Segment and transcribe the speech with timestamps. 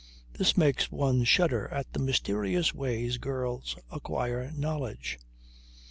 [0.33, 5.19] This makes one shudder at the mysterious ways girls acquire knowledge.